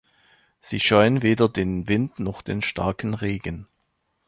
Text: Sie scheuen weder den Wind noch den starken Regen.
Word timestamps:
Sie 0.61 0.79
scheuen 0.79 1.21
weder 1.21 1.47
den 1.47 1.87
Wind 1.87 2.17
noch 2.19 2.41
den 2.41 2.63
starken 2.63 3.13
Regen. 3.13 3.67